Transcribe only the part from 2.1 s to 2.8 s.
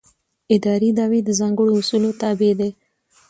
تابع دي.